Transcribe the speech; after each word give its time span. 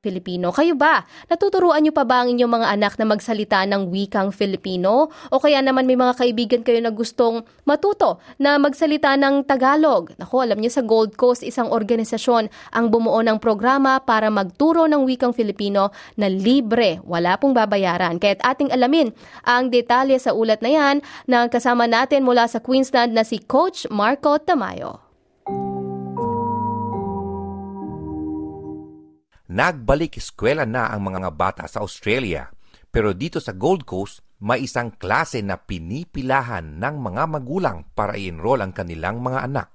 Filipino. 0.00 0.48
Kayo 0.48 0.80
ba? 0.80 1.04
Natuturuan 1.28 1.84
niyo 1.84 1.92
pa 1.92 2.08
ba 2.08 2.24
ang 2.24 2.32
inyong 2.32 2.48
mga 2.48 2.68
anak 2.72 2.96
na 2.96 3.04
magsalita 3.04 3.68
ng 3.68 3.92
wikang 3.92 4.32
Filipino? 4.32 5.12
O 5.28 5.36
kaya 5.36 5.60
naman 5.60 5.84
may 5.84 5.96
mga 5.96 6.16
kaibigan 6.16 6.64
kayo 6.64 6.80
na 6.80 6.88
gustong 6.88 7.44
matuto 7.68 8.16
na 8.40 8.56
magsalita 8.56 9.12
ng 9.20 9.44
Tagalog? 9.44 10.16
Naku, 10.16 10.40
alam 10.40 10.56
niyo 10.56 10.72
sa 10.72 10.80
Gold 10.80 11.20
Coast, 11.20 11.44
isang 11.44 11.68
organisasyon 11.68 12.48
ang 12.72 12.88
bumuo 12.88 13.20
ng 13.20 13.36
programa 13.36 14.00
para 14.00 14.32
magturo 14.32 14.88
ng 14.88 15.04
wikang 15.04 15.36
Filipino 15.36 15.92
na 16.16 16.32
libre. 16.32 17.04
Wala 17.04 17.36
pong 17.36 17.52
babayaran. 17.52 18.16
Kaya't 18.16 18.40
ating 18.40 18.72
alamin 18.72 19.12
ang 19.44 19.68
detalye 19.68 20.16
sa 20.16 20.32
ulat 20.32 20.64
na 20.64 20.72
yan 20.72 20.96
na 21.28 21.44
kasama 21.52 21.84
natin 21.84 22.24
mula 22.24 22.48
sa 22.48 22.56
Queensland 22.56 23.12
na 23.12 23.20
si 23.20 23.36
Coach 23.36 23.84
Marco 23.92 24.40
Tamayo. 24.40 25.09
Nagbalik 29.50 30.14
eskwela 30.14 30.62
na 30.62 30.94
ang 30.94 31.10
mga 31.10 31.34
bata 31.34 31.66
sa 31.66 31.82
Australia. 31.82 32.54
Pero 32.86 33.10
dito 33.10 33.42
sa 33.42 33.50
Gold 33.50 33.82
Coast, 33.82 34.22
may 34.46 34.62
isang 34.62 34.94
klase 34.94 35.42
na 35.42 35.58
pinipilahan 35.58 36.78
ng 36.78 36.94
mga 37.02 37.22
magulang 37.26 37.82
para 37.90 38.14
i-enroll 38.14 38.62
ang 38.62 38.70
kanilang 38.70 39.18
mga 39.18 39.50
anak. 39.50 39.74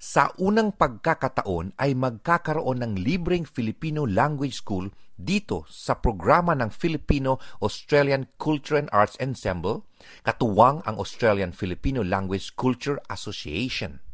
Sa 0.00 0.32
unang 0.40 0.72
pagkakataon 0.72 1.76
ay 1.76 1.92
magkakaroon 1.92 2.80
ng 2.80 2.92
libreng 2.96 3.44
Filipino 3.44 4.08
Language 4.08 4.64
School 4.64 4.88
dito 5.12 5.68
sa 5.68 6.00
programa 6.00 6.56
ng 6.56 6.72
Filipino-Australian 6.72 8.32
Culture 8.40 8.80
and 8.80 8.88
Arts 8.96 9.20
Ensemble, 9.20 9.84
katuwang 10.24 10.80
ang 10.88 10.96
Australian 10.96 11.52
Filipino 11.52 12.00
Language 12.00 12.56
Culture 12.56 12.96
Association. 13.12 14.05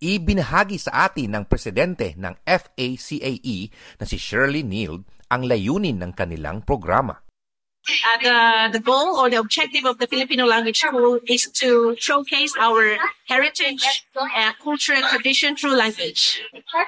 Ibinahagi 0.00 0.80
sa 0.80 1.12
atin 1.12 1.36
ng 1.36 1.44
presidente 1.44 2.16
ng 2.16 2.32
FACAE 2.48 3.68
na 4.00 4.04
si 4.08 4.16
Shirley 4.16 4.64
Neal 4.64 5.04
ang 5.28 5.44
layunin 5.44 6.00
ng 6.00 6.16
kanilang 6.16 6.64
programa. 6.64 7.20
Uh, 7.88 8.18
the, 8.22 8.78
the 8.78 8.84
goal 8.84 9.16
or 9.16 9.30
the 9.30 9.36
objective 9.36 9.84
of 9.84 9.98
the 9.98 10.06
Filipino 10.06 10.44
Language 10.44 10.78
School 10.78 11.18
is 11.26 11.48
to 11.48 11.96
showcase 11.98 12.52
our 12.60 12.96
heritage, 13.26 14.06
uh, 14.16 14.52
culture, 14.62 14.92
and 14.92 15.04
tradition 15.06 15.56
through 15.56 15.74
language. 15.74 16.40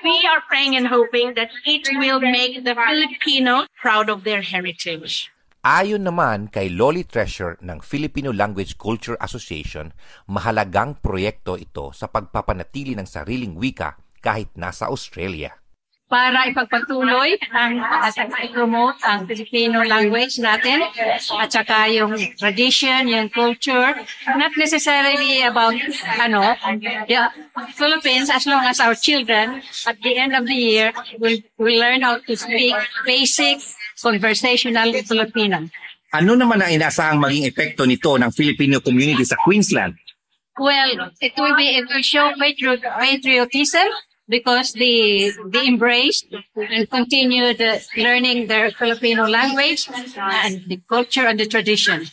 We 0.04 0.28
are 0.28 0.42
praying 0.46 0.76
and 0.76 0.86
hoping 0.86 1.34
that 1.34 1.50
it 1.64 1.88
will 1.96 2.20
make 2.20 2.64
the 2.64 2.74
Filipino 2.74 3.66
proud 3.80 4.10
of 4.10 4.24
their 4.24 4.42
heritage. 4.42 5.31
Ayon 5.62 6.02
naman 6.02 6.50
kay 6.50 6.74
Lolly 6.74 7.06
Treasure 7.06 7.54
ng 7.62 7.86
Filipino 7.86 8.34
Language 8.34 8.74
Culture 8.74 9.14
Association, 9.22 9.94
mahalagang 10.26 10.98
proyekto 10.98 11.54
ito 11.54 11.94
sa 11.94 12.10
pagpapanatili 12.10 12.98
ng 12.98 13.06
sariling 13.06 13.54
wika 13.54 13.94
kahit 14.18 14.50
nasa 14.58 14.90
Australia. 14.90 15.61
Para 16.12 16.44
ipagpatuloy 16.44 17.40
ang 17.56 17.80
at 17.80 18.12
i-promote 18.44 19.00
ang 19.00 19.24
Filipino 19.24 19.80
language 19.80 20.44
natin 20.44 20.84
at 21.40 21.48
saka 21.48 21.88
yung 21.88 22.12
tradition, 22.36 23.08
yung 23.08 23.32
culture, 23.32 23.96
not 24.36 24.52
necessarily 24.60 25.40
about 25.40 25.72
ano, 26.20 26.52
the 27.08 27.16
Philippines 27.72 28.28
as 28.28 28.44
long 28.44 28.60
as 28.60 28.76
our 28.76 28.92
children 28.92 29.64
at 29.88 29.96
the 30.04 30.12
end 30.20 30.36
of 30.36 30.44
the 30.44 30.52
year 30.52 30.92
will, 31.16 31.40
will 31.56 31.80
learn 31.80 32.04
how 32.04 32.20
to 32.20 32.36
speak 32.36 32.76
basic 33.08 33.64
conversational 33.96 34.92
Filipino. 35.08 35.64
Ano 36.12 36.36
naman 36.36 36.60
ang 36.60 36.76
inasahang 36.76 37.24
maging 37.24 37.48
epekto 37.48 37.88
nito 37.88 38.20
ng 38.20 38.28
Filipino 38.36 38.84
community 38.84 39.24
sa 39.24 39.40
Queensland? 39.40 39.96
Well, 40.60 41.08
it 41.24 41.32
will 41.40 41.56
be 41.56 41.80
it 41.80 41.88
will 41.88 42.04
show 42.04 42.36
patri- 42.36 42.84
patriotism 42.84 43.88
because 44.28 44.74
they 44.74 45.30
they 45.50 45.66
embrace 45.66 46.24
and 46.56 46.86
continue 46.88 47.54
the 47.54 47.82
learning 47.98 48.46
their 48.46 48.70
Filipino 48.70 49.26
language 49.26 49.88
and 50.16 50.62
the 50.66 50.78
culture 50.86 51.26
and 51.26 51.38
the 51.38 51.48
tradition. 51.48 52.06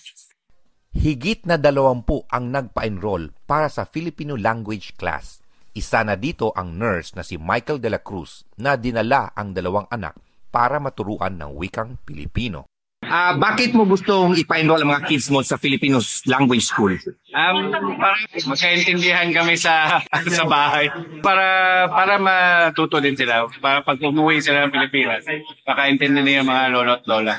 Higit 0.89 1.45
na 1.45 1.55
dalawampu 1.61 2.25
ang 2.33 2.49
nagpa-enroll 2.49 3.29
para 3.45 3.69
sa 3.69 3.85
Filipino 3.85 4.33
language 4.33 4.97
class. 4.97 5.37
Isa 5.77 6.01
na 6.01 6.17
dito 6.17 6.49
ang 6.57 6.75
nurse 6.75 7.13
na 7.13 7.21
si 7.21 7.37
Michael 7.37 7.77
de 7.77 7.93
la 7.93 8.01
Cruz 8.01 8.43
na 8.57 8.73
dinala 8.73 9.31
ang 9.37 9.53
dalawang 9.53 9.85
anak 9.93 10.17
para 10.49 10.81
maturuan 10.81 11.37
ng 11.37 11.53
wikang 11.55 12.01
Pilipino. 12.01 12.65
Ah, 13.05 13.37
bakit 13.37 13.71
mo 13.71 13.85
gustong 13.87 14.35
ipa-enroll 14.35 14.81
ang 14.83 14.91
mga 14.97 15.07
kids 15.07 15.29
mo 15.31 15.39
sa 15.45 15.55
Filipino 15.55 16.01
language 16.27 16.65
school? 16.67 16.93
Um, 17.29 17.69
parang 18.01 18.21
magkaintindihan 18.49 19.29
kami 19.29 19.53
sa 19.53 20.01
sa 20.37 20.43
bahay 20.49 20.89
para 21.21 21.45
para 21.85 22.17
matuto 22.17 22.97
din 22.97 23.13
sila. 23.13 23.45
Para 23.61 23.85
pag 23.85 24.01
umuwi 24.01 24.41
sila 24.41 24.65
ng 24.65 24.73
Pilipinas, 24.73 25.29
makaintindi 25.61 26.25
nila 26.25 26.41
yung 26.41 26.49
mga 26.49 26.63
lolo 26.73 26.91
at 26.97 27.03
lola. 27.05 27.35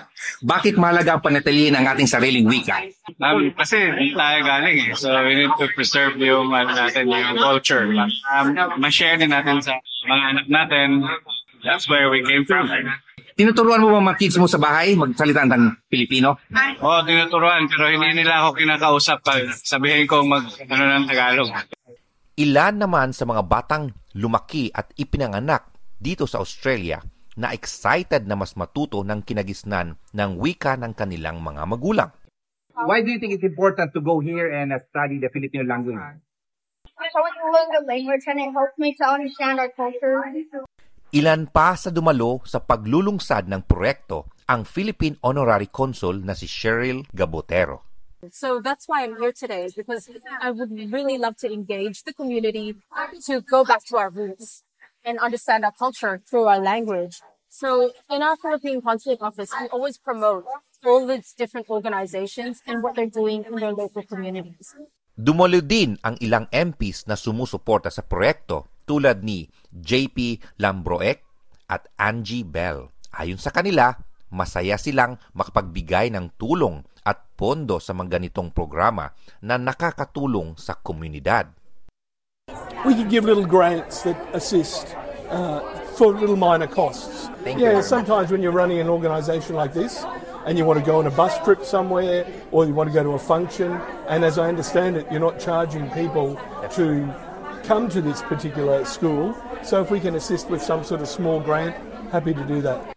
Bakit 0.46 0.78
mahalaga 0.78 1.18
ang 1.18 1.24
panatilihin 1.26 1.74
ang 1.74 1.90
ating 1.90 2.06
sariling 2.06 2.46
wika? 2.46 2.86
Um, 3.18 3.50
kasi 3.58 3.90
tayo 4.14 4.38
galing 4.46 4.78
eh. 4.78 4.94
So 4.94 5.10
we 5.26 5.42
need 5.42 5.54
to 5.58 5.66
preserve 5.74 6.14
yung 6.22 6.54
ano 6.54 6.70
natin, 6.70 7.10
yung 7.10 7.40
culture. 7.42 7.90
Um, 8.30 8.54
ma-share 8.78 9.18
din 9.18 9.34
natin 9.34 9.58
sa 9.58 9.74
mga 10.06 10.24
anak 10.36 10.46
natin. 10.46 10.88
That's 11.60 11.90
where 11.90 12.08
we 12.08 12.24
came 12.24 12.46
from. 12.46 12.70
Tinuturuan 13.40 13.80
mo 13.80 13.88
ba 13.88 14.04
mga 14.04 14.20
kids 14.20 14.36
mo 14.36 14.44
sa 14.44 14.60
bahay 14.60 14.92
magsalita 14.92 15.48
ng 15.48 15.88
Pilipino? 15.88 16.36
Oo, 16.52 16.84
oh, 16.84 17.00
tinuturuan 17.08 17.64
pero 17.72 17.88
hindi 17.88 18.20
nila 18.20 18.44
ako 18.44 18.60
kinakausap 18.60 19.24
pag 19.24 19.48
sabihin 19.64 20.04
ko 20.04 20.20
mag 20.28 20.44
ano 20.68 20.84
ng 20.84 21.08
Tagalog. 21.08 21.48
Ilan 22.36 22.76
naman 22.76 23.16
sa 23.16 23.24
mga 23.24 23.40
batang 23.48 23.96
lumaki 24.12 24.68
at 24.68 24.92
ipinanganak 24.92 25.72
dito 25.96 26.28
sa 26.28 26.44
Australia 26.44 27.00
na 27.40 27.56
excited 27.56 28.28
na 28.28 28.36
mas 28.36 28.60
matuto 28.60 29.00
ng 29.08 29.24
kinagisnan 29.24 29.96
ng 30.12 30.30
wika 30.36 30.76
ng 30.76 30.92
kanilang 30.92 31.40
mga 31.40 31.64
magulang. 31.64 32.12
Why 32.76 33.00
do 33.00 33.08
you 33.08 33.16
think 33.24 33.40
it's 33.40 33.48
important 33.48 33.96
to 33.96 34.04
go 34.04 34.20
here 34.20 34.52
and 34.52 34.68
uh, 34.68 34.84
study 34.92 35.16
the 35.16 35.32
Filipino 35.32 35.64
language? 35.64 35.96
So 35.96 37.24
we 37.24 37.32
can 37.32 37.48
learn 37.48 37.68
the 37.72 37.88
language 37.88 38.24
and 38.28 38.36
it 38.36 38.52
helps 38.52 38.76
me 38.76 38.92
to 39.00 39.04
understand 39.08 39.64
our 39.64 39.72
culture. 39.72 40.20
Ilan 41.10 41.50
pa 41.50 41.74
sa 41.74 41.90
dumalo 41.90 42.38
sa 42.46 42.62
paglulungsad 42.62 43.50
ng 43.50 43.66
proyekto 43.66 44.30
ang 44.46 44.62
Philippine 44.62 45.18
Honorary 45.26 45.66
Consul 45.66 46.22
na 46.22 46.38
si 46.38 46.46
Cheryl 46.46 47.02
Gabotero. 47.10 47.82
So 48.30 48.62
that's 48.62 48.86
why 48.86 49.02
I'm 49.02 49.18
here 49.18 49.34
today, 49.34 49.66
is 49.66 49.74
because 49.74 50.06
I 50.38 50.54
would 50.54 50.70
really 50.70 51.18
love 51.18 51.34
to 51.42 51.50
engage 51.50 52.06
the 52.06 52.14
community 52.14 52.78
to 53.26 53.42
go 53.42 53.66
back 53.66 53.82
to 53.90 53.98
our 53.98 54.06
roots 54.06 54.62
and 55.02 55.18
understand 55.18 55.66
our 55.66 55.74
culture 55.74 56.22
through 56.30 56.46
our 56.46 56.62
language. 56.62 57.18
So 57.50 57.90
in 58.06 58.22
our 58.22 58.38
Philippine 58.38 58.78
Consulate 58.78 59.18
Office, 59.18 59.50
we 59.58 59.66
always 59.74 59.98
promote 59.98 60.46
all 60.86 61.10
these 61.10 61.34
different 61.34 61.66
organizations 61.66 62.62
and 62.70 62.86
what 62.86 62.94
they're 62.94 63.10
doing 63.10 63.42
in 63.50 63.58
their 63.58 63.74
local 63.74 64.06
communities. 64.06 64.78
Dumalo 65.18 65.58
din 65.58 65.98
ang 66.06 66.14
ilang 66.22 66.46
MPs 66.54 67.10
na 67.10 67.18
sumusuporta 67.18 67.90
sa 67.90 68.06
proyekto 68.06 68.70
tulad 68.90 69.22
ni 69.22 69.46
JP 69.70 70.42
Lambroek 70.58 71.22
at 71.70 71.86
Angie 71.94 72.42
Bell. 72.42 72.90
Ayon 73.14 73.38
sa 73.38 73.54
kanila, 73.54 73.94
masaya 74.34 74.74
silang 74.74 75.14
makapagbigay 75.38 76.10
ng 76.10 76.34
tulong 76.34 76.82
at 77.06 77.22
pondo 77.38 77.78
sa 77.78 77.94
mga 77.94 78.18
ganitong 78.18 78.50
programa 78.50 79.14
na 79.46 79.54
nakakatulong 79.62 80.58
sa 80.58 80.74
komunidad. 80.74 81.54
We 82.82 82.98
can 82.98 83.06
give 83.06 83.22
little 83.22 83.46
grants 83.46 84.02
that 84.02 84.18
assist 84.34 84.98
uh, 85.30 85.62
for 85.94 86.10
little 86.10 86.34
minor 86.34 86.66
costs. 86.66 87.30
Thank 87.46 87.62
yeah, 87.62 87.78
you. 87.78 87.86
sometimes 87.86 88.34
when 88.34 88.42
you're 88.42 88.56
running 88.56 88.82
an 88.82 88.90
organisation 88.90 89.54
like 89.54 89.70
this 89.70 90.02
and 90.50 90.58
you 90.58 90.66
want 90.66 90.82
to 90.82 90.86
go 90.86 90.98
on 90.98 91.06
a 91.06 91.14
bus 91.14 91.38
trip 91.46 91.62
somewhere 91.62 92.26
or 92.50 92.66
you 92.66 92.74
want 92.74 92.90
to 92.90 92.94
go 92.94 93.06
to 93.06 93.14
a 93.14 93.22
function, 93.22 93.70
and 94.10 94.26
as 94.26 94.34
I 94.34 94.50
understand 94.50 94.98
it, 94.98 95.06
you're 95.14 95.22
not 95.22 95.38
charging 95.38 95.86
people 95.94 96.34
to 96.74 97.06
come 97.64 97.88
to 97.90 98.00
this 98.00 98.22
particular 98.24 98.84
school. 98.84 99.36
So 99.62 99.80
if 99.82 99.90
we 99.90 100.00
can 100.00 100.16
assist 100.16 100.48
with 100.48 100.62
some 100.62 100.84
sort 100.84 101.00
of 101.00 101.08
small 101.08 101.40
grant, 101.40 101.76
happy 102.12 102.34
to 102.34 102.44
do 102.44 102.60
that. 102.64 102.96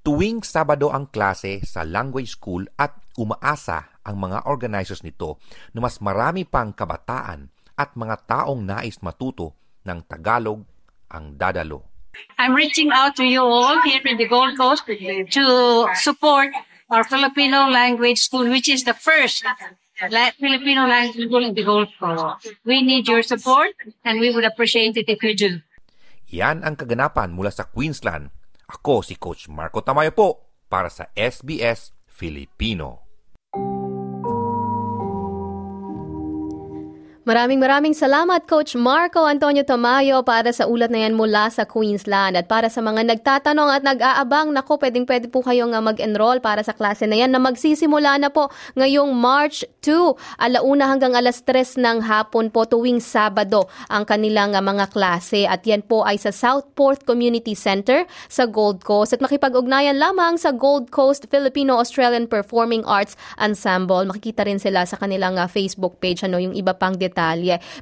Tuwing 0.00 0.40
Sabado 0.40 0.88
ang 0.88 1.12
klase 1.12 1.60
sa 1.68 1.84
language 1.84 2.32
school 2.32 2.64
at 2.80 2.96
umaasa 3.20 4.00
ang 4.00 4.16
mga 4.16 4.48
organizers 4.48 5.04
nito 5.04 5.36
na 5.76 5.84
mas 5.84 6.00
marami 6.00 6.48
pang 6.48 6.72
kabataan 6.72 7.52
at 7.76 7.92
mga 7.92 8.16
taong 8.24 8.64
nais 8.64 8.96
matuto 9.04 9.52
ng 9.84 10.00
Tagalog 10.08 10.64
ang 11.12 11.36
dadalo. 11.36 11.84
I'm 12.40 12.56
reaching 12.56 12.90
out 12.90 13.14
to 13.16 13.24
you 13.24 13.44
all 13.44 13.80
here 13.84 14.02
in 14.04 14.16
the 14.16 14.26
Gold 14.26 14.56
Coast 14.56 14.88
to 14.88 15.44
support 16.00 16.50
our 16.90 17.04
Filipino 17.04 17.70
language 17.70 18.18
school, 18.18 18.50
which 18.50 18.68
is 18.68 18.82
the 18.82 18.96
first 18.96 19.46
la- 20.08 20.32
Filipino 20.40 20.88
language 20.88 21.44
in 21.44 21.52
the 21.52 21.64
Gold 21.64 21.92
Coast. 22.00 22.48
We 22.64 22.80
need 22.80 23.04
your 23.04 23.20
support 23.20 23.76
and 24.04 24.20
we 24.20 24.32
would 24.32 24.48
appreciate 24.48 24.96
it 24.96 25.10
if 25.10 25.20
you 25.20 25.36
do. 25.36 25.60
Yan 26.30 26.62
ang 26.62 26.78
kaganapan 26.78 27.34
mula 27.34 27.50
sa 27.50 27.66
Queensland. 27.66 28.30
Ako 28.70 29.02
si 29.02 29.18
Coach 29.18 29.50
Marco 29.50 29.82
Tamayo 29.82 30.14
po 30.14 30.28
para 30.70 30.86
sa 30.88 31.10
SBS 31.18 31.90
Filipino. 32.06 33.09
Maraming 37.30 37.62
maraming 37.62 37.94
salamat 37.94 38.42
Coach 38.50 38.74
Marco 38.74 39.22
Antonio 39.22 39.62
Tamayo 39.62 40.26
para 40.26 40.50
sa 40.50 40.66
ulat 40.66 40.90
na 40.90 41.06
yan 41.06 41.14
mula 41.14 41.46
sa 41.46 41.62
Queensland. 41.62 42.34
At 42.34 42.50
para 42.50 42.66
sa 42.66 42.82
mga 42.82 43.06
nagtatanong 43.06 43.70
at 43.70 43.86
nag-aabang 43.86 44.50
nako 44.50 44.82
pwedeng 44.82 45.06
pwede 45.06 45.30
po 45.30 45.38
kayong 45.38 45.70
mag-enroll 45.78 46.42
para 46.42 46.66
sa 46.66 46.74
klase 46.74 47.06
na 47.06 47.14
yan 47.14 47.30
na 47.30 47.38
magsisimula 47.38 48.18
na 48.18 48.34
po 48.34 48.50
ngayong 48.74 49.14
March 49.14 49.62
2 49.78 50.42
alauna 50.42 50.90
hanggang 50.90 51.14
alas 51.14 51.38
3 51.46 51.78
ng 51.78 52.02
hapon 52.02 52.50
po 52.50 52.66
tuwing 52.66 52.98
Sabado 52.98 53.70
ang 53.86 54.02
kanilang 54.02 54.58
mga 54.58 54.90
klase. 54.90 55.46
At 55.46 55.62
yan 55.62 55.86
po 55.86 56.02
ay 56.02 56.18
sa 56.18 56.34
Southport 56.34 57.06
Community 57.06 57.54
Center 57.54 58.10
sa 58.26 58.50
Gold 58.50 58.82
Coast. 58.82 59.14
At 59.14 59.22
makipag-ugnayan 59.22 60.02
lamang 60.02 60.34
sa 60.34 60.50
Gold 60.50 60.90
Coast 60.90 61.30
Filipino-Australian 61.30 62.26
Performing 62.26 62.82
Arts 62.90 63.14
Ensemble. 63.38 64.02
Makikita 64.10 64.42
rin 64.50 64.58
sila 64.58 64.82
sa 64.82 64.98
kanilang 64.98 65.38
uh, 65.38 65.46
Facebook 65.46 66.02
page. 66.02 66.26
Ano 66.26 66.42
yung 66.42 66.58
iba 66.58 66.74
pang 66.74 66.98
detalye. 66.98 67.19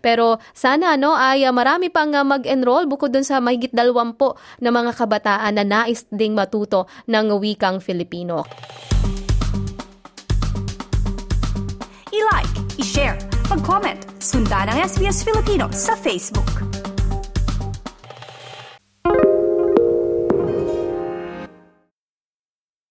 Pero 0.03 0.43
sana 0.53 0.99
no 0.99 1.15
ay 1.15 1.47
uh, 1.47 1.55
marami 1.55 1.89
pang 1.89 2.11
uh, 2.11 2.27
mag-enroll 2.27 2.91
bukod 2.91 3.15
dun 3.15 3.23
sa 3.23 3.39
mahigit 3.39 3.71
dalawampo 3.71 4.35
na 4.59 4.75
mga 4.75 4.93
kabataan 4.99 5.55
na 5.55 5.65
nais 5.65 6.05
ding 6.11 6.35
matuto 6.35 6.91
ng 7.07 7.39
wikang 7.39 7.79
Filipino. 7.79 8.43
I-like, 12.09 12.55
i-share, 12.83 13.17
mag-comment, 13.47 14.01
sundan 14.19 14.67
ang 14.67 14.79
SBS 14.83 15.23
Filipino 15.23 15.71
sa 15.71 15.95
Facebook. 15.95 16.88